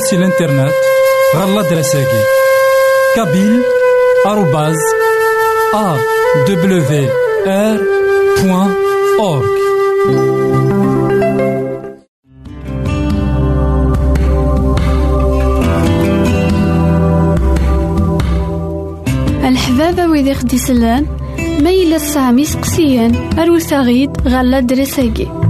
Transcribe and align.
غديرهم 0.00 0.10
سي 0.10 0.16
الإنترنت 0.16 0.74
غالا 1.36 1.62
دراساكي 1.62 2.22
كابيل 3.16 3.62
آروباز 4.26 4.76
أ 5.74 5.96
دبليو 6.48 6.82
آر 7.46 7.78
بوان 8.42 8.74
أورك 9.20 9.50
الحبابة 19.44 20.06
ويدي 20.06 20.34
خدي 20.34 20.58
سلان 20.58 21.06
ما 21.62 21.98
سامي 21.98 22.44
سقسيان 22.44 23.38
أروساغيد 23.38 24.10
غالا 24.28 24.60
دراساكي 24.60 25.49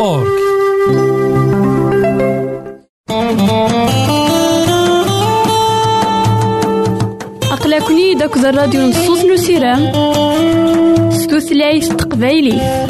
أورك 0.00 0.36
أقلكني 7.52 8.14
داك 8.14 8.36
الراديو 8.36 8.80
نصوص 8.80 9.24
نسيرام 9.24 9.92
ستوثلايف 11.10 11.88
تقبايلي 11.88 12.86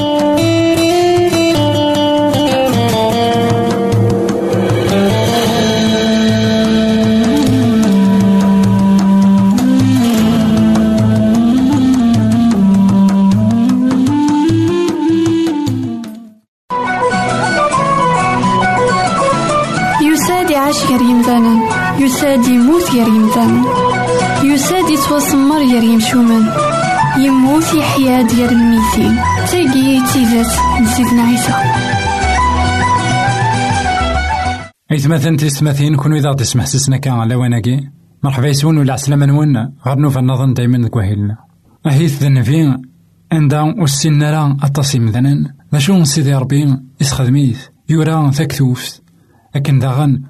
يساد 22.27 22.49
يموت 22.49 22.95
يا 22.95 23.05
ريمدان 23.05 23.65
يساد 24.45 24.91
يتوسمر 24.91 25.61
يا 25.61 25.83
يمشومان 25.83 26.45
يموت 27.19 27.75
يحيا 27.75 28.23
ديال 28.23 28.51
الميتين 28.51 29.17
تاقي 29.51 30.01
تيزات 30.13 30.53
نسيتنا 30.83 31.23
عيسى. 31.23 31.53
إثماثن 34.93 35.37
تيستماثين 35.37 35.97
كونو 35.97 36.17
إذا 36.17 36.33
تسمح 36.33 36.67
سسنا 36.67 36.97
كان 36.97 37.15
على 37.15 37.35
واناكي 37.35 37.89
مرحبا 38.23 38.49
يسون 38.49 38.79
ولا 38.79 38.93
عسلامة 38.93 39.27
نون 39.27 39.73
غير 39.87 39.99
نوفا 39.99 40.21
نظن 40.21 40.55
دايما 40.55 40.89
كواهيلنا 40.89 41.37
أهيث 41.87 42.23
ذنفين 42.23 42.83
عندها 43.33 43.63
والسن 43.79 44.23
راه 44.23 44.57
أطاسي 44.63 44.99
مثلا 44.99 45.55
شو 45.79 46.05
سيدي 46.05 46.35
ربي. 46.35 46.77
يسخدميث 47.01 47.61
يورا 47.89 48.31
ثكتوفت 48.31 49.03
لكن 49.55 49.79
داغن 49.79 50.23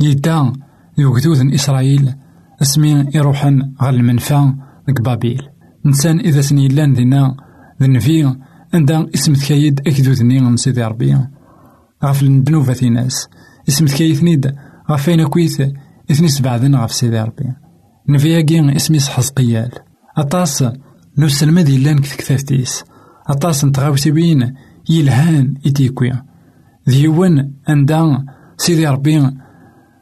يدا 0.00 0.52
يوجدود 0.98 1.52
إسرائيل 1.54 2.14
اسمي 2.62 3.06
يروحن 3.14 3.72
غال 3.82 3.94
المنفى 3.94 4.52
ديك 4.86 5.00
بابيل. 5.00 5.42
إنسان 5.86 6.20
إذا 6.20 6.40
سني 6.40 6.68
لأن 6.68 6.92
دينا 6.92 7.36
ذنفي 7.82 8.36
عندها 8.74 9.06
اسم 9.14 9.34
تكايد 9.34 9.80
أكدودني 9.86 10.40
من 10.40 10.56
سيدي 10.56 10.84
ربي. 10.84 11.18
غاف 12.04 12.22
الدنوبة 12.22 12.88
ناس. 12.88 13.28
اسم 13.68 13.86
تكايد 13.86 14.24
نيد 14.24 14.54
غاف 14.90 15.08
أين 15.08 15.26
كويت 15.26 15.60
إثني 16.10 16.28
سبعدن 16.28 16.74
غاف 16.74 16.92
سيدي 16.92 17.20
ربي. 17.20 17.52
نفياكي 18.08 18.76
اسمي 18.76 19.00
حزقيال 19.00 19.70
أطاس 20.16 20.64
نسلم 21.18 21.58
ذي 21.58 21.78
لأن 21.78 21.98
كتكتافتيس 21.98 22.84
أطاس 23.26 23.64
نتغاوسي 23.64 24.10
بين 24.10 24.54
يلهان 24.90 25.54
إتيكوي 25.66 26.12
ذيون 26.88 27.52
عندها 27.68 28.24
سيدي 28.56 28.86
ربي 28.86 29.30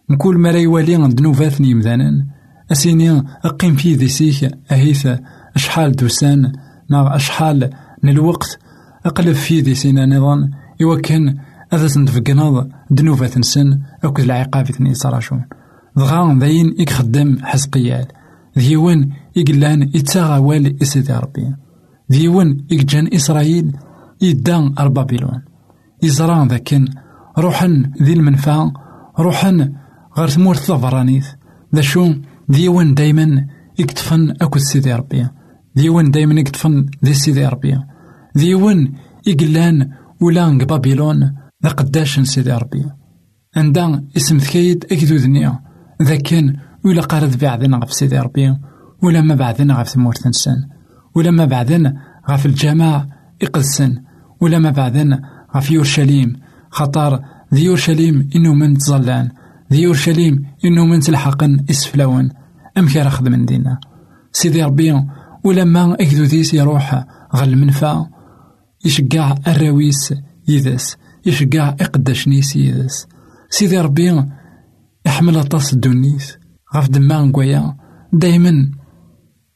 مكل 0.09 0.39
ما 0.39 0.53
لا 0.53 0.59
يوالي 0.59 0.97
ذنوبات 0.97 1.61
يمدانا 1.61 2.27
أسيني 2.73 3.23
أقيم 3.45 3.77
في 3.77 3.95
ذيسيك 3.95 4.51
أهيث 4.73 5.09
أشحال 5.57 5.93
دوسان. 5.93 6.53
نا 6.91 7.17
أشحال 7.17 7.71
من 8.03 8.11
الوقت 8.11 8.59
أقلب 9.07 9.33
في 9.33 9.61
ذيسينا 9.61 10.07
نظام. 10.07 10.51
إوا 10.83 11.01
كان 11.01 11.39
أذا 11.73 11.89
تنتفقناض 11.89 12.69
ذنوبات 12.93 13.39
نسن. 13.39 13.81
أو 14.05 14.15
العقاب 14.19 14.65
ثني 14.65 14.95
صراشون 14.95 15.45
دغا 15.97 16.39
ذاين 16.39 16.75
إك 16.81 16.91
خدام 16.91 17.39
حسقيال 17.43 18.07
ذيون 18.59 19.13
إقلان 19.37 19.83
إتساغا 19.83 20.39
والي 20.39 20.77
إسيدي 20.83 21.13
ربي. 21.13 21.55
ذيون 22.13 22.67
إجان 22.73 23.15
إسرائيل 23.15 23.77
إدان 24.23 24.75
أربابيلون. 24.79 25.43
إزران 26.05 26.49
ذاكن 26.49 26.89
روحن 27.39 27.93
ذي 28.03 28.13
المنفعة 28.13 28.73
روحن 29.19 29.73
غير 30.19 30.29
تمورت 30.29 30.59
ثفرانيت 30.59 31.25
ذا 31.75 31.81
شو 31.81 32.15
ديوان 32.49 32.95
دايما 32.95 33.47
يكتفن 33.79 34.31
أكو 34.31 34.59
سيدي 34.59 34.95
ربي. 34.95 35.29
ديوان 35.77 36.11
دايما 36.11 36.41
يكتفن 36.41 36.87
ذي 37.05 37.15
سيدي 37.15 37.47
ربي. 37.47 37.79
ديوان 38.37 38.93
يقلان 39.27 39.91
ولان 40.21 40.59
بابيلون 40.59 41.35
ذا 41.65 41.71
قداش 41.71 42.21
سيدي 42.21 42.53
ربي. 42.53 42.85
عندها 43.57 44.05
اسم 44.17 44.39
ثكايد 44.39 44.85
أكدو 44.93 45.17
ذنيا 45.17 45.61
ذا 46.03 46.17
كان 46.17 46.57
ولا 46.85 47.03
قارد 47.03 47.39
بعدنا 47.39 47.77
غف 47.77 47.93
سيدي 47.93 48.19
ربي 48.19 48.57
ولا 49.03 49.21
ما 49.21 49.35
بعدنا 49.35 49.75
غف 49.75 49.89
ثمورت 49.89 50.27
نسان. 50.27 50.69
ولا 51.15 51.31
ما 51.31 51.45
بعدنا 51.45 51.95
غف 52.31 52.47
الجماع 52.47 53.07
يقدسن 53.43 54.03
ولا 54.41 54.59
ما 54.59 54.71
بعدنا 54.71 55.23
غف 55.57 55.71
يورشليم. 55.71 56.37
خطر 56.71 57.21
ذي 57.55 57.65
يورشليم 57.65 58.29
إنو 58.37 58.55
من 58.55 58.79
تظلان. 58.79 59.31
ذي 59.75 59.87
أورشليم 59.87 60.47
إنو 60.65 60.85
من 60.87 61.01
تلحقن 61.01 61.65
أم 62.79 62.89
كان 62.89 63.11
خدمن 63.11 63.45
دينا. 63.45 63.79
سيدي 64.33 64.63
ربي 64.63 65.05
ولما 65.45 65.95
أكدو 65.95 66.25
ديس 66.25 66.55
يروح 66.55 67.05
غل 67.37 67.49
المنفى 67.49 68.05
يشقع 68.85 69.35
الراويس 69.47 70.15
يدس 70.49 70.97
يشقع 71.27 71.69
إقداشنيس 71.69 72.57
يدس 72.57 73.07
سيدي 73.51 73.81
ربي 73.81 74.25
يحمل 75.07 75.37
أطاس 75.37 75.73
الدونيس 75.73 76.39
غاف 76.75 76.91
دما 76.91 77.23
نقويا 77.23 77.77
دايما 78.13 78.71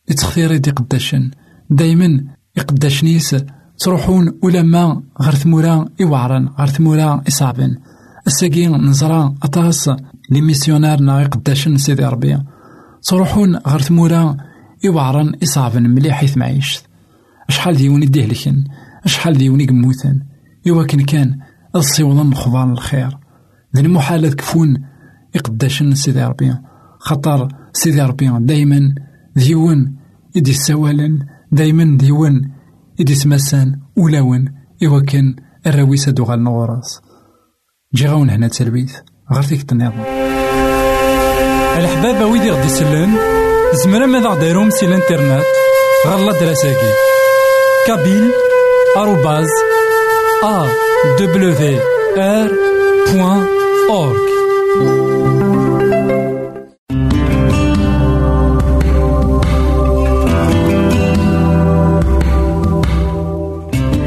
يتخثير 0.09 0.53
يدي 0.53 0.71
قداشن. 0.71 1.31
دايما 1.71 2.25
يقداشنيس 2.57 3.37
تروحون 3.79 4.39
ولما 4.43 5.03
غير 5.21 5.35
ثمورا 5.35 5.89
يوعرن 6.01 6.49
غير 6.59 6.67
ثمورا 6.67 7.23
يصعبن 7.29 7.77
الساقي 8.29 8.67
نزرا 8.67 9.35
أطاس 9.43 9.91
لي 10.31 10.41
ميسيونار 10.41 11.01
نا 11.01 11.27
قداشن 11.27 11.77
سيدي 11.77 12.05
ربي. 12.05 12.39
تروحون 13.03 13.57
غير 13.57 13.81
ثمورا 13.83 14.37
يوعرن 14.85 15.33
إصابن 15.43 15.83
مليح 15.83 16.17
حيث 16.17 16.37
معيشت 16.37 16.85
أشحال 17.49 17.77
ديوني 17.77 18.07
ديهلكن 18.07 18.65
أشحال 19.05 19.39
ديوني 19.39 19.67
قموثن 19.67 20.21
يوكن 20.67 21.01
كان 21.01 21.39
الصيوضن 21.77 22.35
خضان 22.35 22.71
الخير. 22.71 23.19
ذي 23.77 23.83
المحالة 23.83 24.31
كفون 24.31 24.85
يقداشن 25.35 25.95
سيدي 25.95 26.25
ربي. 26.25 26.55
خطر 26.99 27.49
سيدي 27.73 28.03
ربي 28.03 28.31
دايما 28.39 28.95
ديون 29.37 29.97
يدي 30.35 30.51
السوالن 30.51 31.27
دايما 31.53 31.99
ديون 31.99 32.51
يدي 32.99 33.15
سمسان 33.15 33.81
ولاون 33.97 34.53
يوكن 34.81 35.37
الراويسة 35.67 36.13
دوغال 36.13 36.45
نغراس. 36.45 37.08
جي 37.95 38.07
غاون 38.07 38.31
هنا 38.31 38.49
تسلويت 38.49 38.91
غير 39.33 39.43
فيك 39.43 39.73
النظام 39.73 40.05
الحبابة 41.79 42.27
ويدي 42.27 42.51
غدي 42.51 42.67
يسلن 42.67 43.17
زمرا 43.85 44.07
ماذا 44.07 44.29
غديرهم 44.29 44.71
سي 44.71 44.87
الإنترنت. 44.87 45.45
غالا 46.07 46.33
دراساكي. 46.33 46.93
كابيل 47.87 48.31
آروباز 48.97 49.49
أ 50.45 50.67
دبليو 51.19 51.81
آر 52.17 52.51
بوان 53.13 53.47
أورك 53.91 54.29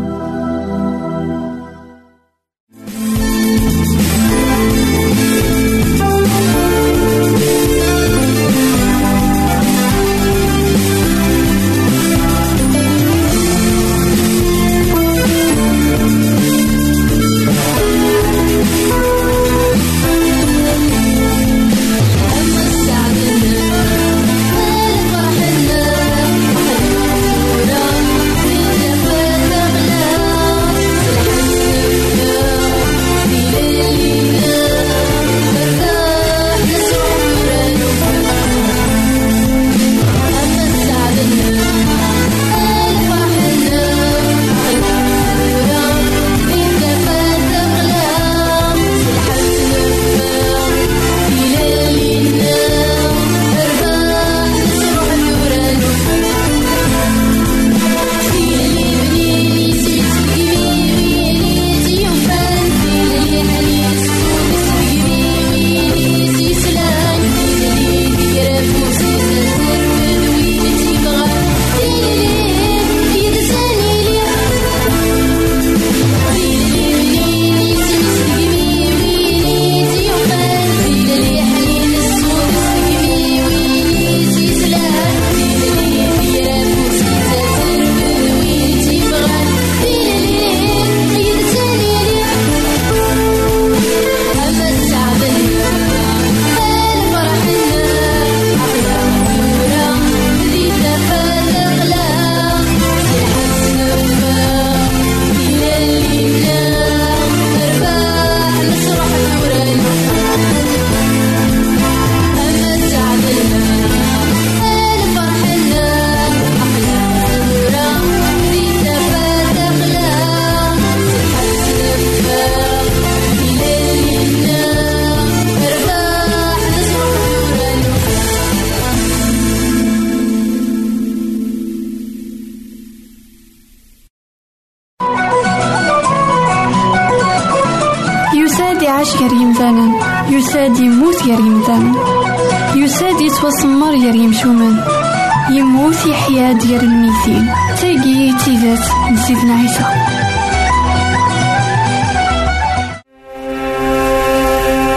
يموت 145.57 146.05
يحيا 146.05 146.53
ديال 146.53 146.83
الميتين 146.83 147.45
تاقي 147.81 148.33
تيزات 148.45 148.85
نسيتنا 149.11 149.53
عيسى 149.53 149.85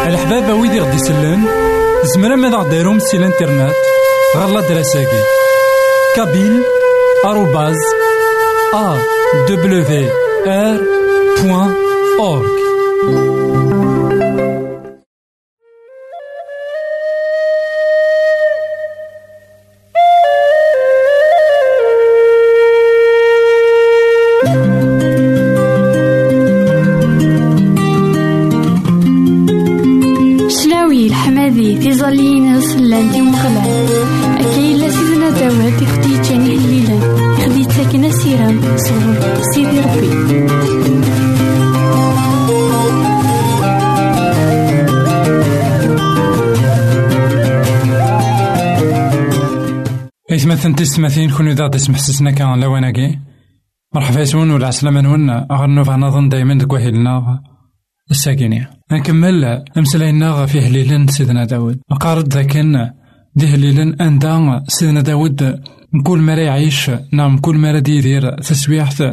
الحبابة 0.06 0.54
ويدي 0.54 0.80
غدي 0.80 0.96
يسلم 0.96 1.48
زمرا 2.04 2.36
ماذا 2.36 2.56
غديرهم 2.56 2.98
سي 2.98 3.16
الإنترنت. 3.16 3.74
غالا 4.36 4.60
دراساكي. 4.60 5.22
كابيل 6.16 6.62
آروباز 7.24 7.76
أ 8.74 8.96
دبليو 9.48 10.10
آر 10.46 10.80
بوان 11.42 11.74
أورك 12.20 12.58
إثمثن 50.58 50.74
تستمثين 50.74 51.30
كونو 51.30 51.50
ذا 51.50 51.68
تسمح 51.68 51.98
سسنا 51.98 52.30
كان 52.30 52.60
لواناكي 52.60 53.18
مرحبا 53.94 54.20
يسون 54.20 54.50
ولا 54.50 54.66
عسلامة 54.66 55.00
نون 55.00 55.30
أغنو 55.30 55.82
نظن 55.82 56.28
دايما 56.28 56.54
دكوهيلنا 56.54 57.42
الساكينية 58.10 58.70
نكمل 58.92 59.44
أمسلاينا 59.78 60.46
في 60.46 60.60
هليلن 60.60 61.06
سيدنا 61.06 61.44
داود. 61.44 61.80
قارد 62.00 62.34
ذاكن 62.34 62.90
دي 63.36 63.46
هليلن 63.46 64.00
أندا 64.00 64.64
سيدنا 64.68 65.00
داود. 65.00 65.62
نقول 65.94 66.20
مرا 66.20 66.40
يعيش 66.40 66.90
نعم 67.12 67.38
كل 67.38 67.56
مرا 67.58 67.78
دير 67.78 68.38
تسويحت 68.38 69.04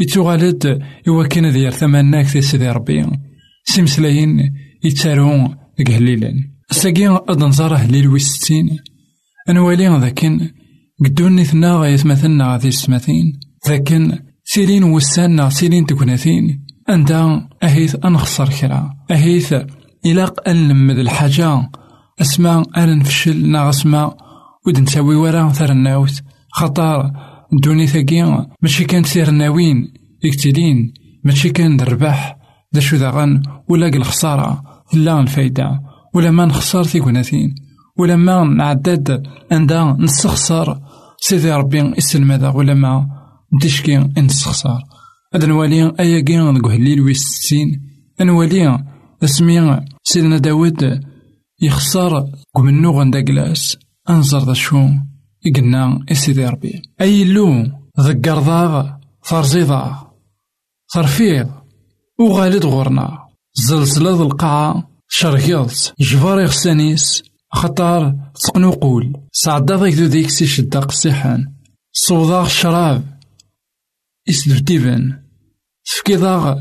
يتوغالد 0.00 0.82
إوا 1.08 1.26
كان 1.26 1.52
دير 1.52 1.70
ثماناك 1.70 2.26
في 2.26 2.40
سيدي 2.40 2.70
ربي. 2.70 3.06
سيمسلاين 3.64 4.54
يتسارون 4.84 5.56
ديك 5.78 5.90
هليلن. 5.90 6.34
الساكين 6.70 7.18
أدن 7.28 7.50
زاره 7.50 7.76
هليل 7.76 8.08
ويستين. 8.08 8.78
أنوالي 9.48 9.88
ذاكن 9.88 10.50
قدوني 11.00 11.44
ثنا 11.44 11.86
يثمثنا 11.86 12.52
غادي 12.52 12.68
السماثين 12.68 13.40
ذاكن 13.68 14.18
سيرين 14.44 14.84
وسانا 14.84 15.50
سيرين 15.50 15.86
تكوناثين 15.86 16.66
أنت 16.88 17.40
أهيث 17.62 17.96
أنخسر 18.04 18.48
كرا 18.48 18.90
أهيث 19.10 19.54
إلاق 20.06 20.48
أنلمد 20.48 20.98
الحاجة. 20.98 21.70
أسماء 22.20 22.62
أن 22.76 22.98
نفشل 22.98 23.50
نا 23.50 23.68
أسماء. 23.68 24.16
ود 24.66 24.80
نساوي 24.80 25.16
ورا 25.16 25.48
ثرناوت 25.48 26.22
خطار 26.50 27.10
دوني 27.62 27.86
ثاقي 27.86 28.46
ماشي 28.62 28.84
كان 28.84 29.04
سير 29.04 29.30
ناوين 29.30 29.92
إكتلين 30.24 30.94
ماشي 31.24 31.50
كان 31.50 31.76
درباح. 31.76 32.36
دا 32.72 32.80
شو 32.80 32.96
ذا 32.96 33.40
ولا 33.68 33.88
الخسارة 33.88 34.62
لا 34.94 35.20
الفايدة. 35.20 35.80
ولا 36.14 36.30
ما 36.30 36.46
نخسر 36.46 36.84
تيكوناتين 36.84 37.54
ولا 37.98 38.16
ما 38.16 38.44
نعدد. 38.44 39.22
عندها 39.52 39.96
نستخسر. 40.00 40.83
سيدي 41.26 41.52
ربي 41.52 41.94
يسلم 41.98 42.32
هذا 42.32 42.48
ولا 42.48 42.74
ما 42.74 43.08
نتشكي 43.54 43.96
نستخسر. 43.96 44.78
هذا 45.34 45.46
نوالي 45.46 45.92
أيا 46.00 46.20
كي 46.20 46.36
نقول 46.36 46.72
هليل 46.72 47.00
ويستين 47.00 47.82
نوالي 48.20 48.84
اسمي 49.24 49.80
سيدنا 50.02 50.38
داود 50.38 51.00
يخسر 51.62 52.26
قمنو 52.54 52.90
غندا 52.90 53.20
كلاس. 53.20 53.76
أنظر 54.10 54.38
ذا 54.38 54.52
شو 54.52 54.88
يقلنا 55.44 56.04
سيدي 56.12 56.46
ربي. 56.46 56.82
أي 57.00 57.24
لو 57.24 57.66
ذكر 58.00 58.38
ضاغ 58.38 58.90
فرزيضا 59.22 60.10
صرفيض 60.86 61.48
وغالد 62.20 62.66
غورنا. 62.66 63.18
زلزلة 63.54 64.22
القاعة 64.22 64.88
شرقيض. 65.08 65.70
جبار 66.00 66.40
يغسانيس 66.40 67.22
خطار 67.54 68.14
تقنوقول 68.44 69.12
سعدا 69.32 69.76
ضيك 69.76 69.94
ذو 69.94 70.06
ديك 70.06 70.30
سي 70.30 70.46
شدا 70.46 70.80
قصيحان 70.80 71.52
صوضاغ 71.92 72.46
الشراب 72.46 73.18
إسدفتيفن 74.28 75.18
تفكيضاغ 75.84 76.58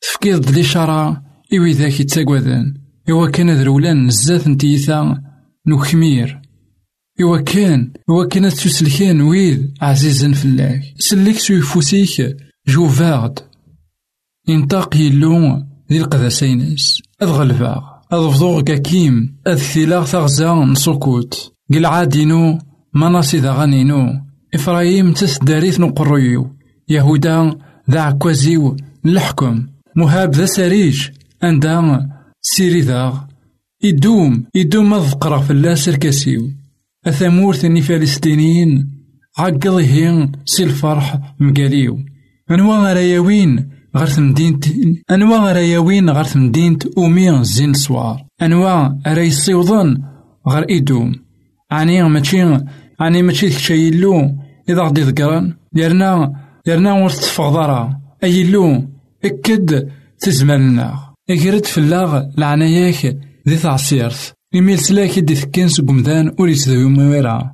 تفكيض 0.00 0.48
الإشارة 0.48 1.22
إوي 1.54 1.72
ذاك 1.72 2.00
يتساقوذن. 2.00 2.74
إوا 3.10 3.30
كان 3.30 3.50
ذرولان 3.50 4.06
نزات 4.06 4.48
نتيثا. 4.48 5.22
نكمير 5.66 6.40
إوا 7.20 7.38
كان. 7.38 7.92
إوا 8.10 8.28
كان 8.28 8.50
تسلكان 8.50 9.20
ويد 9.20 9.74
عزيزا 9.80 10.32
فلاك. 10.32 10.82
سلك 10.98 11.38
سوي 11.38 11.60
فوسيك 11.60 12.36
جو 12.68 12.88
فاغد 12.88 13.38
ينطاق 14.48 14.96
يلو 14.96 15.66
ذي 15.90 15.98
القذاسينس 15.98 17.02
أذ 17.22 17.26
غلفاغ 17.26 17.95
أذ 18.12 18.30
فضوغ 18.30 18.60
كاكيم 18.60 19.36
أذ 19.46 19.56
ثلاغ 19.56 20.04
ثغزا 20.04 20.54
نسوكوت 20.54 21.52
قل 21.72 21.86
عادينو 21.86 22.58
مناصي 22.94 23.38
ذا 23.38 23.52
غانينو 23.52 24.20
إفرايم 24.54 25.12
تسداريث 25.12 25.80
نقريو. 25.80 26.50
يهودا 26.88 27.58
ذا 27.90 28.00
عكوازيو 28.00 28.76
نلحكم. 29.04 29.66
مهاب 29.96 30.34
ذا 30.34 30.46
سريج 30.46 31.08
عندها 31.42 32.08
سيري 32.42 32.80
ذا 32.80 33.28
يدوم 33.82 34.44
يدوم 34.54 34.94
أذقرا 34.94 35.38
فلاس 35.38 35.88
الكاسيو. 35.88 36.50
أثامورث 37.06 37.64
اني 37.64 37.80
فلسطينيين 37.80 38.90
عقضيهين 39.38 40.32
سي 40.44 40.64
الفرح 40.64 41.20
مقاليو. 41.40 41.98
أنواع 42.50 42.92
رايوين 42.92 43.75
غير 43.96 44.06
تمدينت 44.06 44.64
أنواع 45.10 45.52
رايوين 45.52 46.10
غير 46.10 46.24
تمدينت 46.24 46.86
أومي 46.86 47.44
زين 47.44 47.74
سوار. 47.74 48.24
أنواع 48.42 48.98
راي 49.06 49.26
يصيوضن 49.26 50.02
غير 50.48 50.68
إيدوم 50.70 51.14
عني 51.70 52.02
ماشي 52.02 52.58
عني 53.00 53.22
ماشي 53.22 53.50
شي 53.50 53.88
يلو 53.88 54.36
إذا 54.68 54.82
غدي 54.82 55.00
ذكرن 55.02 55.54
يرنا 55.74 56.32
يرنا 56.66 56.92
ورث 56.92 57.18
تفغضرا 57.20 58.00
أي 58.24 58.40
يلو 58.40 58.88
إكد 59.24 59.88
تزمالنا 60.18 61.14
اكرد 61.30 61.66
فلاغ 61.66 62.22
العناياك 62.38 63.16
ذي 63.48 63.56
تعصيرت 63.56 64.32
إمي 64.54 64.74
لسلاك 64.74 65.18
دي 65.18 65.34
ثكين 65.34 65.68
سقمدان 65.68 66.34
ور 66.38 66.48
يتذوي 66.48 66.84
مويرا 66.84 67.52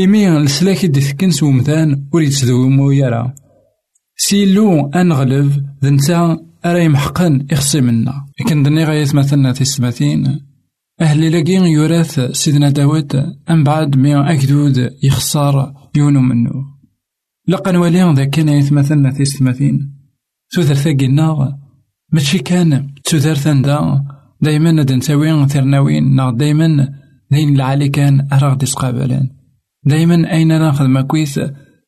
إمي 0.00 0.28
لسلاك 0.28 0.86
دي 0.86 1.00
ثكين 1.00 1.30
سقمدان 1.30 2.04
ور 2.12 2.22
يتذوي 2.22 2.68
مويرا 2.68 3.34
سيلو 4.16 4.86
أنغلب 4.86 5.66
ذنتا 5.84 6.38
أرا 6.66 6.78
يمحقن 6.78 7.46
إخصي 7.50 7.80
منا 7.80 8.26
لكن 8.40 8.62
دني 8.62 8.84
غاية 8.84 9.06
مثلنا 9.14 9.52
تسماتين 9.52 10.40
أهلي 11.00 11.30
لاقين 11.30 11.64
يورث 11.64 12.20
سيدنا 12.20 12.70
داود 12.70 13.14
أم 13.50 13.64
بعد 13.64 13.96
مي 13.96 14.32
أكدود 14.32 14.90
يخسر 15.02 15.74
يونو 15.96 16.20
منو 16.20 16.64
لقا 17.48 17.72
نوليان 17.72 18.14
ذا 18.14 18.24
كان 18.24 18.48
يتمثلنا 18.48 19.14
سوثر 20.54 20.74
ثاقي 20.74 21.06
النار 21.06 21.52
ماشي 22.12 22.38
كان 22.38 22.94
تسوثر 23.04 23.34
ثندا 23.34 24.04
دايما 24.40 24.72
ندن 24.72 24.96
نساوي 24.96 25.48
ثرناوين 25.48 26.14
نا 26.14 26.30
دايما 26.30 26.88
ذين 27.32 27.54
العالي 27.54 27.88
كان 27.88 28.28
أراغ 28.32 28.54
قابلان 28.54 29.28
دايما 29.84 30.32
أين 30.32 30.48
ناخذ 30.48 30.86
ما 30.86 31.02
كويس 31.02 31.40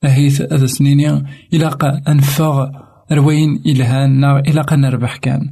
أهيث 0.05 0.53
هذا 0.53 0.67
سنيني 0.67 1.25
إلاقا 1.55 2.03
أنفغ 2.09 2.69
روين 3.13 3.63
إلهان 3.67 4.21
نا 4.21 4.39
إلاقا 4.39 4.77
نربح 4.77 5.17
كان. 5.17 5.51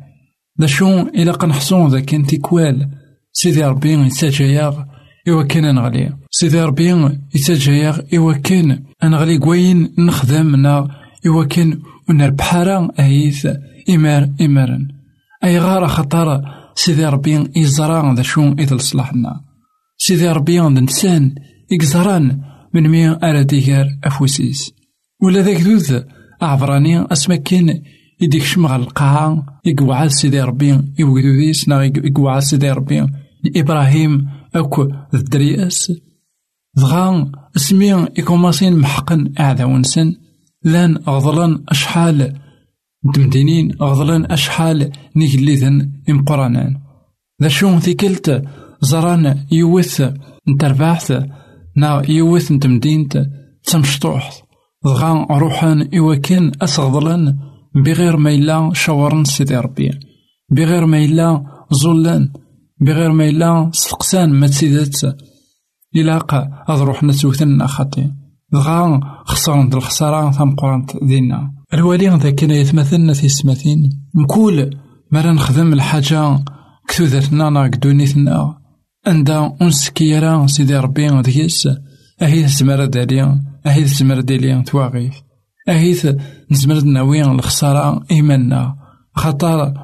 دا 0.58 0.66
شو 0.66 1.00
إلاقا 1.00 1.46
نحصون 1.46 1.90
ذا 1.90 2.00
كان 2.00 2.26
تيكوال 2.26 2.88
سيدي 3.32 3.64
ربي 3.64 3.92
يتاجاياغ 3.92 4.82
إوا 5.28 5.42
كان 5.42 5.74
نغلي. 5.74 6.12
سيدي 6.30 6.62
ربي 6.62 7.18
يتاجاياغ 7.34 8.00
إوا 8.14 8.32
كان 8.32 8.82
نغلي 9.04 9.38
كوين 9.38 9.94
نخدم 9.98 10.56
نا 10.56 10.88
إوا 11.26 11.44
كان 11.44 11.80
ونربحارا 12.08 12.88
أهيث 12.98 13.48
إمار 13.90 14.30
إمارن. 14.40 14.88
أي 15.44 15.58
غار 15.58 15.86
خطر 15.88 16.42
سيدي 16.74 17.04
ربي 17.04 17.50
يزرع 17.56 18.12
ذا 18.12 18.22
شو 18.22 18.52
إذا 18.52 18.76
لصلاحنا 18.76 19.40
سيدي 19.98 20.28
ربي 20.28 20.60
نسان 20.60 21.34
يكزران 21.70 22.51
من 22.74 22.88
مي 22.88 23.08
أرا 23.08 23.42
ديغار 23.42 23.86
أفوسيس 24.04 24.72
ولا 25.22 25.42
ذاك 25.42 25.60
ذوذ 25.60 26.00
أعبراني 26.42 27.12
أسما 27.12 27.36
كان 27.36 27.82
يديك 28.20 28.42
شمغ 28.42 28.76
القاعة 28.76 29.60
يقوعد 29.64 30.08
سيدي 30.08 30.40
ربي 30.40 30.80
يوجدو 30.98 31.28
ذيس 31.28 31.68
نا 31.68 31.84
يقوعد 31.84 32.42
سيدي 32.42 32.70
ربي. 32.70 33.06
إبراهيم 33.56 34.28
أكو 34.54 34.88
الدرياس 35.14 35.92
دغا 36.76 37.32
اسمي 37.56 37.92
يكوماسين 38.18 38.78
محقن 38.78 39.32
أعداونسن 39.40 40.14
لأن 40.64 40.96
أغضلان 41.08 41.64
أشحال 41.68 42.38
دمدينين 43.14 43.72
أغضلان 43.82 44.32
أشحال 44.32 44.90
نيجليذن 45.16 45.92
إمقرانان. 46.10 46.78
ذا 47.42 47.48
شون 47.48 47.80
ثيكلت 47.80 48.44
زران 48.80 49.46
يوث 49.52 50.02
نترباحث 50.48 51.12
نا 51.76 52.10
يوث 52.10 52.52
نتمدينت 52.52 53.26
تمشطوح 53.64 54.42
دغا 54.84 55.26
روحان 55.30 55.88
إواكن 55.98 56.52
أسغضلان 56.62 57.38
بغير 57.74 58.16
ما 58.16 58.30
إلا 58.34 58.70
شاورن 58.74 59.24
سيدي 59.24 59.56
ربي. 59.56 59.90
بغير 60.50 60.86
ما 60.86 61.04
إلا 61.04 61.44
زولان 61.70 62.32
بغير 62.80 63.12
ما 63.12 63.28
إلا 63.28 63.70
سقسان 63.72 64.30
ما 64.32 64.46
تسيدات. 64.46 65.00
إلاقا 65.96 66.64
أض 66.68 66.80
روحنا 66.80 67.12
توثن 67.12 67.66
خاطي 67.66 68.10
دغا 68.52 69.00
خسرن 69.24 69.68
د 69.68 69.74
الخسارة 69.74 70.30
تمقرنت 70.30 70.96
دينا. 71.02 71.52
الوالي 71.74 72.08
ذا 72.08 72.30
كان 72.30 72.50
يتمثلنا 72.50 73.12
في 73.12 73.28
سماثين. 73.28 73.90
نقول 74.14 74.76
مرا 75.12 75.32
نخدم 75.32 75.72
الحاجة 75.72 76.44
كثوذتنا 76.88 77.50
نا 77.50 77.66
دونيتنا 77.66 78.61
عندها 79.06 79.56
أنسكيرا 79.62 80.46
سيدي 80.46 80.76
ربي 80.76 81.22
ديس 81.22 81.68
أهيث 82.22 82.58
زمرة 82.58 82.84
داليا 82.84 83.42
أهيث 83.66 83.94
زمرة 83.98 84.20
داليا 84.20 84.62
تواغيث 84.66 85.14
أهيث 85.68 86.06
نزمر 86.50 86.80
ناوي 86.80 87.22
الخسارة 87.22 88.04
إيماننا 88.10 88.76
خاطر 89.14 89.74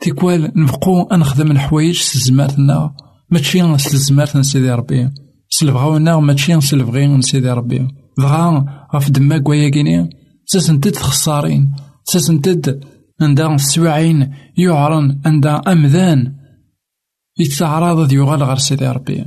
تيكوال 0.00 0.52
نبقو 0.56 1.02
أنخدم 1.02 1.50
الحوايج 1.50 2.00
سزماتنا 2.00 2.94
ماشي 3.30 3.78
سلزمات 3.78 4.38
سيدي 4.38 4.70
ربي 4.70 5.10
سلبغاونا 5.48 6.20
ماشي 6.20 6.60
سلبغي 6.60 7.22
سيدي 7.22 7.50
ربي 7.50 7.88
بغا 8.18 8.64
غف 8.94 9.10
دما 9.10 9.38
كواياكيني 9.38 10.10
تسنتد 10.48 10.96
خسارين 10.96 11.72
تسنتد 12.06 12.84
عندها 13.20 13.54
السواعين 13.54 14.30
يعرن 14.58 15.20
عندها 15.26 15.72
أمذان 15.72 16.34
يتعرض 17.38 18.12
يغال 18.12 18.42
غير 18.42 18.56
سيدي 18.56 18.88
ربي. 18.88 19.24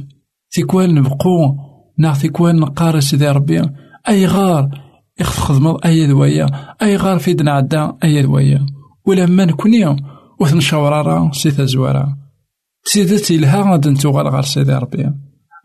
تيكوال 0.51 0.95
نبقو 0.95 1.55
نا 1.97 2.13
تيكوال 2.13 2.59
نقار 2.59 2.99
سيدي 2.99 3.29
ربي. 3.29 3.61
أي 4.09 4.25
غار 4.25 4.69
يخدم 5.19 5.77
أي 5.85 6.07
دوايا 6.07 6.47
أي 6.81 6.95
غار 6.95 7.19
في 7.19 7.33
دنا 7.33 7.51
عدا 7.51 7.93
أي 8.03 8.21
دوايا 8.21 8.65
ولما 9.05 9.45
نكوني 9.45 9.95
وثن 10.39 10.59
شورارا 10.59 11.31
سيتا 11.33 11.65
زوارا. 11.65 12.17
سيدة 12.83 13.17
تلها 13.17 13.71
غاد 13.71 13.87
نتوغال 13.87 14.27
غير 14.27 14.41
سيدي 14.41 14.73
ربي. 14.73 15.11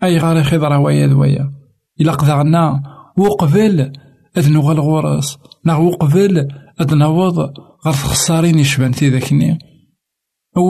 أي 0.03 0.19
غار 0.19 0.37
يخضر 0.37 0.73
ويا 0.73 1.07
دوايا 1.07 1.53
إلا 2.01 2.13
قذعنا 2.13 2.83
وقبل 3.17 3.93
أذ 4.37 4.53
نغال 4.53 4.81
غورس. 4.81 5.39
نا 5.65 5.77
وقبل 5.77 6.49
نوض 6.93 7.39
غير 7.87 7.95
خسارين 7.95 8.59
يشبان 8.59 8.93
تيذاكني 8.93 9.51
أو 9.53 9.72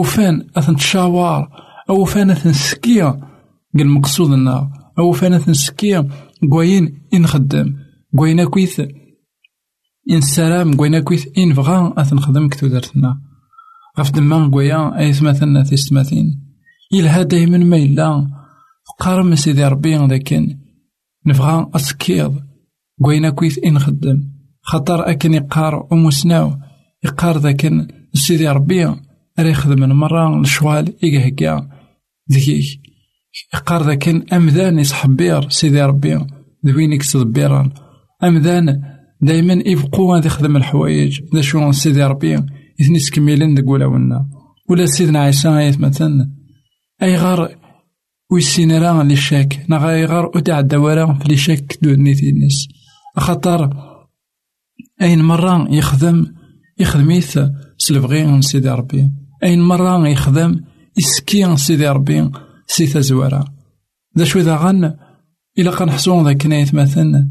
فان 0.03 0.47
أثن 0.57 0.75
تشاوار 0.75 1.49
أو 1.89 2.05
فان 2.05 2.29
أثن 2.29 2.53
سكيا 2.53 3.19
قال 3.77 3.87
مقصود 3.87 4.31
النار 4.31 4.69
أو 4.99 5.11
فان 5.11 5.33
أثن 5.33 5.53
سكيا 5.53 6.09
قوين 6.51 7.07
إن 7.13 7.27
خدم 7.27 7.75
قوين 8.17 8.45
كويث 8.45 8.81
إن 10.11 10.21
سلام 10.21 10.73
قوين 10.73 10.99
كويث 10.99 11.27
إن 11.37 11.53
بغا 11.53 11.93
أثن 11.97 12.19
خدم 12.19 12.47
كتو 12.47 12.67
درتنا. 12.67 13.21
غف 13.99 14.11
دمان 14.11 14.51
قويا 14.51 14.99
أي 14.99 15.13
ثمثلنا 15.13 15.63
تيستماثين 15.63 16.55
يلها 16.91 17.23
دايما 17.23 17.57
ما 17.57 17.77
إلا 17.77 18.27
قارم 18.99 19.35
سيدي 19.35 19.65
ربي 19.65 19.97
لكن 19.97 20.59
نبغى 21.25 21.69
أسكيض 21.75 22.39
قوينا 23.03 23.29
كويث 23.29 23.59
إن 23.65 23.79
خدم. 23.79 24.23
خطر 24.61 25.09
أكن 25.09 25.33
يقار 25.33 25.87
أموسناو 25.91 26.53
يقار 27.03 27.37
ذاكن 27.37 27.87
سيدي 28.13 28.49
ربي 28.49 28.95
راه 29.39 29.49
يخدم 29.49 29.89
مرة 29.89 30.41
الشوال 30.41 30.93
إيقا 31.03 31.69
ذيك 32.31 32.79
يقار 33.53 33.83
ذاكن 33.83 34.23
أمذان 34.33 34.79
يصحبير 34.79 35.49
سيدي 35.49 35.81
ربي 35.81 36.19
ذوين 36.65 36.93
يكسد 36.93 37.21
أمذان 38.23 38.81
دايما 39.21 39.53
يبقوا 39.53 40.15
غادي 40.15 40.27
يخدم 40.27 40.57
الحوايج. 40.57 41.21
ذا 41.35 41.41
شو 41.41 41.71
سيدي 41.71 42.03
ربي؟ 42.03 42.35
إثني 42.81 42.99
سكميلين 42.99 43.55
ذا 43.55 43.63
ولا 43.69 43.85
ولا 44.69 44.85
سيدنا 44.85 45.19
عيسى 45.19 45.71
مثلا. 45.79 46.31
أي 47.03 47.17
غار 47.17 47.55
ويسين 48.31 48.71
راه 48.71 49.03
لي 49.03 49.15
شاك. 49.15 49.65
نا 49.69 49.77
غيغار 49.77 50.25
وتعدى 50.25 50.75
ورا 50.75 51.13
في 51.13 51.29
لي 51.29 51.37
شاك 51.37 51.77
دونيتي 51.81 52.29
الناس 52.29 52.67
خاطر 53.17 53.69
أين 55.01 55.21
مرة 55.23 55.73
يخدم 55.73 56.25
يخدميث 56.79 57.39
سلفغي 57.77 58.41
سيدي 58.41 58.69
ربي. 58.69 59.11
أين 59.43 59.61
مرة 59.61 60.07
يخدم 60.07 60.63
يسكي 60.97 61.55
سيدي 61.55 61.87
ربي 61.87 62.29
سيثا 62.67 62.99
زوارا 62.99 63.45
ذا 64.17 64.25
شو 64.25 64.39
ذا 64.39 64.55
غن 64.55 64.93
إلا 65.59 65.71
قنحسون 65.71 66.25
ذاك 66.25 66.45
نايت 66.45 66.75
مثلا 66.75 67.29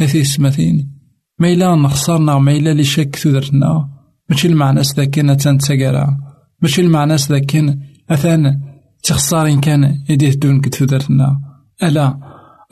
أثي 0.00 0.24
سمثين 0.24 0.90
ما 1.38 1.52
إلا 1.52 1.74
نخسرنا 1.74 2.38
ما 2.38 2.52
إلا 2.52 2.74
لي 2.74 2.84
شاك 2.84 3.16
ثودرتنا 3.16 3.88
ماشي 4.30 4.48
المعنى 4.48 4.80
ذاك 4.80 5.18
أتان 5.18 5.58
تساقرا. 5.58 6.16
ماشي 6.62 6.80
المعنى 6.80 7.16
ذاك 7.16 7.78
أثان 8.10 8.60
تخسارين 9.02 9.60
كان 9.60 9.98
يديه 10.08 10.32
دون 10.32 10.60
كتفدرتنا 10.60 11.40
ألا 11.82 12.18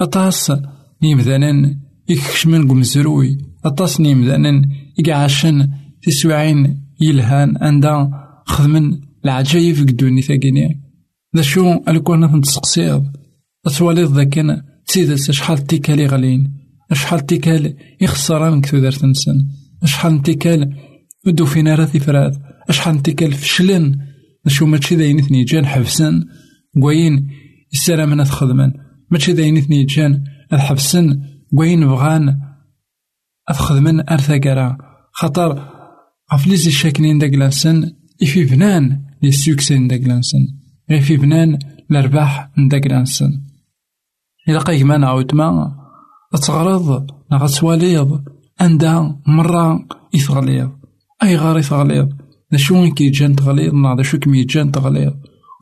أطاس 0.01 0.53
نيمذانا 1.03 1.81
يكشمن 2.09 2.69
قمزروي 2.69 3.39
أطاس 3.65 4.01
نيمذانا 4.01 4.63
يقعشن 4.99 5.69
تسوعين 6.03 6.87
يلهان 7.01 7.57
أندا 7.57 8.22
خدمن 8.53 9.01
العجايب 9.25 9.77
قدوني 9.77 10.23
ثاقيني 10.23 10.81
ذا 11.37 11.43
شو 11.43 11.81
الكون 11.89 12.37
نتسقسيض 12.37 13.05
أتواليض 13.67 14.13
ذاكن 14.17 14.63
تسيدس 14.87 15.31
شحال 15.31 15.67
تيكالي 15.67 16.07
غالين 16.07 16.53
شحال 16.93 17.27
تيكال 17.27 17.77
يخسران 18.01 18.61
كتودرت 18.61 19.05
نسن 19.05 19.49
شحال 19.85 20.23
تيكال 20.23 20.77
ودو 21.27 21.45
فينا 21.45 21.75
راه 21.75 21.85
فراد 21.85 22.43
شحال 22.71 23.03
تيكال 23.03 23.33
فشلن؟ 23.33 23.99
شو 24.47 24.67
ماشي 24.67 24.97
داين 24.97 25.19
اثني 25.19 25.45
جان 25.45 25.67
حبسن 25.67 26.25
قوين 26.83 27.29
السلام 27.73 28.23
تخدمن 28.23 28.73
ماشي 29.11 29.33
داين 29.33 29.57
اثني 29.57 29.85
جان 29.85 30.25
الحبسن 30.53 31.23
قوين 31.57 31.87
بغان 31.87 32.41
أتخدمن 33.49 34.11
أرثا 34.11 34.77
خاطر 35.13 35.69
غفليز 36.35 36.67
الشاكنين 36.67 37.19
داك 37.19 37.35
لانسن 37.35 38.02
إفي 38.23 38.45
بنان 38.45 39.03
لي 39.23 39.33
سوكسين 39.33 39.89
داك 39.89 40.01
لانسن 40.01 40.47
غي 40.91 41.01
في 41.01 41.17
بنان 41.17 41.59
الأرباح 41.91 42.51
داك 42.71 42.87
لانسن 42.87 43.41
إلا 44.49 44.59
قايك 44.59 44.83
ما 44.83 44.97
نعاود 44.97 45.35
ما 45.35 46.39
تغرض 46.43 47.07
نغا 47.33 47.47
تواليض 47.47 48.25
عندها 48.61 49.21
مرة 49.27 49.87
أي 51.23 51.37
غار 51.37 51.59
يثغليض 51.59 52.09
دا 52.53 52.59
شو 52.59 52.95
كيجان 52.95 53.37
تغليظ 53.37 53.75
نا 53.75 53.95
دا 53.95 54.03
شو 54.03 54.19
كم 54.19 54.35
يجان 54.35 54.73
تغليظ 54.73 55.13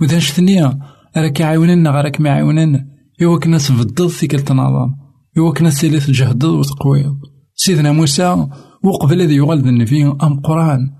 وإذا 0.00 0.18
شتنيا 0.18 0.78
راك 1.16 1.40
يعاوننا 1.40 1.90
غير 1.90 2.12
ما 2.20 2.28
يعاوننا 2.28 2.86
إوا 3.22 3.38
كنا 3.38 3.58
في 3.58 4.26
كل 4.26 4.40
تنظام 4.40 4.96
إوا 5.38 5.52
كنا 5.52 5.70
تسيلي 5.70 6.00
تجهد 6.00 6.44
وتقويض 6.44 7.16
سيدنا 7.54 7.92
موسى 7.92 8.46
وقبل 8.84 9.26
ذي 9.26 9.34
يغلب 9.34 9.66
النبي 9.66 10.06
أم 10.06 10.40
قرآن 10.40 10.99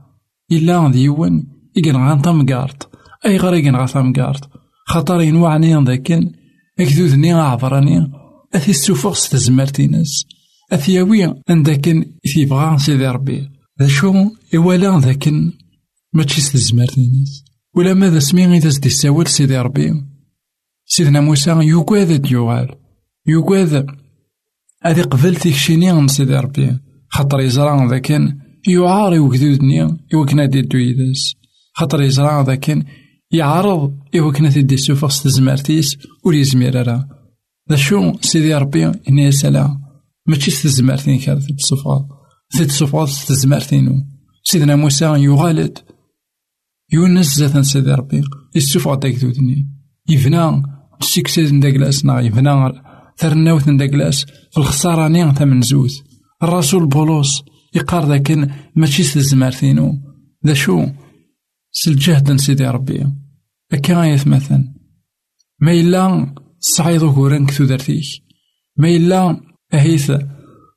إلا 0.52 0.88
ذي 0.88 1.02
يون 1.02 1.46
إيقن 1.76 1.96
غان 1.96 2.22
تمقارت 2.22 2.88
أي 3.26 3.36
غير 3.36 3.52
إيقن 3.52 3.76
غان 3.76 3.86
تمقارت 3.86 4.44
خاطر 4.86 5.20
ينوعني 5.20 5.84
ذاكن 5.84 6.32
أكذوذني 6.80 7.32
عبراني 7.32 8.12
أثي 8.54 8.70
السفوغ 8.70 9.14
ستزمرتينس 9.14 10.26
أثياوي 10.72 11.34
عندكن 11.48 12.04
بغا 12.36 12.76
سيدي 12.76 13.06
ربي 13.06 13.50
ذا 13.80 13.88
شو 13.88 14.14
إوالا 14.54 14.98
ذاكن 14.98 15.52
ماشي 16.12 16.40
ستزمرت 16.40 16.98
الناس 16.98 17.44
ولا 17.74 17.94
ماذا 17.94 18.18
سمي 18.18 18.56
إذا 18.56 18.68
زدي 18.68 18.88
ساول 18.88 19.26
سيدي 19.26 19.58
ربي 19.58 19.94
سيدنا 20.86 21.20
موسى 21.20 21.50
يقاد 21.50 22.22
ديوغال 22.22 22.74
يقاد 23.26 23.86
هذي 24.82 25.02
قبل 25.02 25.36
تيكشيني 25.36 25.92
من 25.92 26.08
سيدي 26.08 26.36
ربي 26.36 26.78
خاطر 27.08 27.40
يزرع 27.40 27.84
ذاكن 27.84 28.38
يعاري 28.68 29.18
وكذودني 29.18 29.99
يوكنا 30.12 30.46
دي 30.46 30.62
دويدس. 30.62 31.35
خاطر 31.75 32.03
يزرع 32.03 32.40
ذاكن 32.40 32.85
يعرض 33.33 33.99
يوكنا 34.14 34.51
تدي 34.51 34.77
سوفا 34.77 35.09
ستزمرتيس 35.09 35.96
وليزمير 36.25 36.87
راه 36.87 37.09
ذا 37.70 37.77
شو 37.77 38.12
سيدي 38.20 38.55
ربي 38.55 38.92
إني 39.09 39.33
سلام 39.33 39.81
ماشي 40.27 40.51
ستزمرتين 40.51 41.18
كانت 41.18 41.42
تتصفى 41.42 42.05
تتصفى 42.51 43.07
ستزمرتينو 43.07 43.94
سيدنا 44.44 44.77
موسى 44.77 45.05
يغالد 45.05 45.79
يونس 46.92 47.37
زات 47.37 47.59
سيدي 47.59 47.90
ربي. 47.90 48.23
يسوفغ 48.55 48.94
داك 48.94 49.14
ذودني 49.14 49.68
يفنا 50.09 50.62
سيكسيز 51.01 51.53
نداك 51.53 51.75
لاس 51.75 52.05
نا 52.05 52.20
يفنا 52.20 52.73
ثرناوث 53.18 53.68
نداك 53.68 53.94
لاس 53.94 54.25
في 54.25 54.59
الخسارة 54.59 55.09
نيغ 55.09 55.33
ثمن 55.33 55.62
زوز. 55.62 56.03
الرسول 56.42 56.87
بولوس. 56.87 57.42
يقار 57.74 58.06
ذاك 58.06 58.50
ماشي 58.76 59.02
ستزمرتينو 59.02 59.98
ذا 60.46 60.54
شو؟ 60.54 60.87
سالجهد 61.72 62.37
سيدي 62.37 62.66
ربي. 62.66 63.06
أكا 63.72 64.02
آية 64.02 64.18
مثلا 64.26 64.74
ما 65.61 65.72
إلا 65.72 66.35
صعيد 66.59 67.04
كوران 67.04 67.46
كثو 67.46 67.64
درتيك 67.64 68.04
ما 68.76 68.88
إلا 68.88 69.40
أهيث 69.74 70.12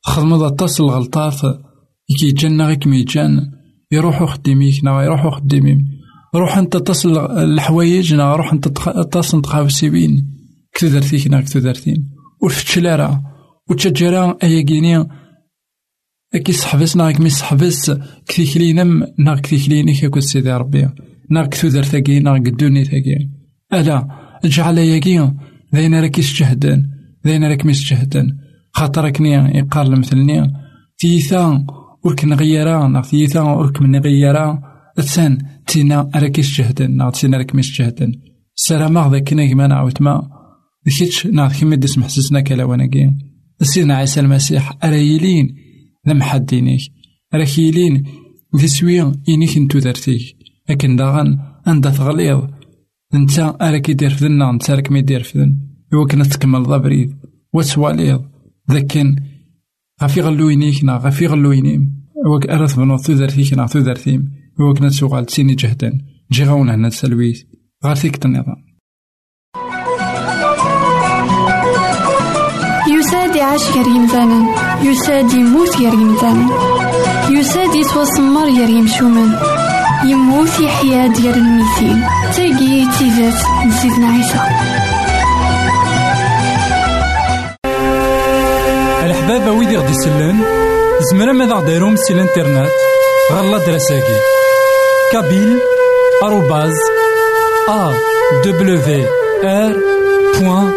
خدمة 0.01 0.47
أطاس 0.47 0.81
الغلطات 0.81 1.41
كي 2.19 2.31
جانا 2.31 2.67
غيك 2.67 2.87
ميجان. 2.87 3.51
يروحو 3.91 4.25
خديميك 4.25 4.83
نا 4.83 5.03
يروحو 5.03 5.29
خديميم. 5.29 5.77
روح 6.35 6.57
أنت 6.57 6.77
تصل 6.77 7.17
الحوايج 7.37 8.13
نا 8.13 8.35
روح 8.35 8.53
أنت 8.53 8.67
تصل 9.11 9.41
تخافسيبين 9.41 10.33
كثو 10.73 10.87
درتيك 10.87 11.27
نا 11.27 11.41
كثو 11.41 11.59
درتين 11.59 12.09
ورفتشلارا 12.41 13.23
وتشجرا 13.69 14.37
أيا 14.43 14.61
كي 16.37 16.51
صحبس 16.51 16.97
نا 16.97 17.11
كمي 17.11 17.29
صحبس 17.29 17.91
كلينم 18.35 19.07
نا 19.17 19.35
كليني 19.35 19.93
كاكو 19.95 20.19
سيدي 20.19 20.51
ربي. 20.51 20.89
نا 21.29 21.45
كثو 21.45 21.67
درتاكي 21.67 22.19
نا 22.19 22.33
قدوني 22.33 22.83
تاكي 22.83 23.29
ألا 23.73 24.07
اجعل 24.45 24.77
ياكي 24.77 25.31
ذاين 25.75 25.95
راك 25.95 26.17
يسجهدن 26.19 26.89
ذاين 27.25 27.43
راك 27.43 27.65
ميسجهدن 27.65 28.37
خاطر 28.71 29.09
كني 29.09 29.57
يقال 29.57 29.99
مثلني 29.99 30.53
تيثا 30.97 31.65
ورك 32.03 32.25
نغيرا 32.25 32.87
نا 32.87 33.01
تيثا 33.01 33.41
ورك 33.41 33.81
من 33.81 33.91
نغيرا. 33.91 34.73
تسان 34.95 35.37
تينا 35.67 36.09
راك 36.15 36.39
يسجهدن 36.39 36.91
نا 36.97 37.09
تينا 37.09 37.37
راك 37.37 37.55
ميسجهدن 37.55 38.11
سلام 38.55 39.11
ذاك 39.11 39.29
كنا 39.29 39.51
كما 39.51 39.67
نعاود 39.67 40.01
ما 40.01 40.29
ذكيتش 40.87 41.27
نا 41.27 41.47
كيما 41.47 41.75
ديس 41.75 41.97
محسسنا 41.97 42.41
كلا 42.41 42.63
وناكي. 42.63 43.11
سيدنا 43.61 43.95
عيسى 43.95 44.19
المسيح 44.19 44.77
أرايلين 44.83 45.62
ذا 46.07 46.13
محدينيك 46.13 46.81
راك 47.33 47.59
يلين 47.59 48.03
ذي 48.55 48.67
سويا 48.67 49.11
إنيك 49.29 49.57
انتو 49.57 49.79
درتيك 49.79 50.37
لكن 50.69 50.95
داغن 50.95 51.39
عند 51.67 51.91
تغليظ. 51.91 52.41
نتا 53.13 53.57
راك 53.61 53.89
يدير 53.89 54.09
فذنا 54.09 54.51
نتا 54.51 54.75
راك 54.75 54.91
ميدير 54.91 55.23
فذن 55.23 55.57
إوا 55.93 56.07
كنا 56.07 56.23
تكمل 56.23 56.63
ضبريد. 56.63 57.15
وتواليض 57.53 58.25
ذاكن 58.71 59.15
غافي 60.01 60.21
غلوينيك 60.21 60.83
نا 60.83 60.97
غافي 60.97 61.27
غلوينيم 61.27 62.03
وك 62.25 62.47
أرث 62.47 62.75
بنو 62.75 62.97
تودرتيك 62.97 63.53
نا 63.53 63.67
تودرتيم 63.67 64.31
إوا 64.59 64.73
كنا 64.73 64.89
تسوغال 64.89 65.25
تسيني 65.25 65.55
جهدا 65.55 65.97
جي 66.31 66.43
هنا 66.43 66.89
تسلويت 66.89 67.47
غار 67.85 67.95
فيك 67.95 68.25
النظام 68.25 68.72
يساد 73.13 73.35
يعيش 73.35 73.63
كريم 73.73 74.07
زانان 74.07 74.47
يساد 74.81 75.33
يموت 75.33 75.75
كريم 75.75 76.17
زانان 76.21 76.49
يساد 77.29 77.75
يتوسمر 77.75 78.47
يريم 78.47 78.87
شومان 78.87 79.39
يموت 80.05 80.59
يحيا 80.59 81.07
ديال 81.07 81.33
الميتين. 81.33 82.07
تاقي 82.35 82.85
تيزات 82.97 83.33
نسيتنا 83.67 84.07
عيسى. 84.07 84.39
الحبابة 89.03 89.51
ويدي 89.51 89.77
غدي 89.77 89.91
يسلن 89.91 90.43
زمرا 91.11 91.31
ماذا 91.31 91.53
غديرهم 91.53 91.95
سي 91.95 92.13
الإنترنت؟ 92.13 92.71
غالا 93.31 93.57
دراساكي. 93.57 94.19
كابيل 95.11 95.59
آروباز 96.23 96.73
أ 97.69 97.91
دبليو 98.45 99.05
آر 99.43 99.75
بوان 100.39 100.73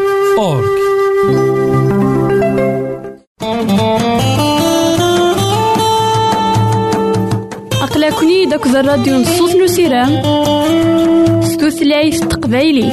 أقلكني 8.36 8.46
داك 8.46 8.66
الراديو 8.66 9.16
نصوص 9.18 9.54
نسيرام 9.56 10.22
ستوثلايف 11.42 12.20
تقبايلي 12.20 12.90